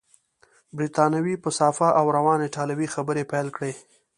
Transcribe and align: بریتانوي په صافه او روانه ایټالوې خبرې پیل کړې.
بریتانوي 0.77 1.35
په 1.43 1.49
صافه 1.59 1.87
او 1.99 2.05
روانه 2.17 2.43
ایټالوې 2.45 2.87
خبرې 2.95 3.23
پیل 3.31 3.47
کړې. 3.55 3.73